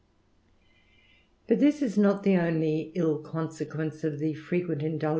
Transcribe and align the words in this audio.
But 1.47 1.59
this 1.59 1.81
is 1.83 1.95
not 1.97 2.23
the 2.23 2.37
only 2.37 2.91
ill 2.95 3.19
consequence 3.19 4.03
of 4.03 4.17
the 4.19 4.33
frequent 4.33 4.81
^dii! 4.81 5.09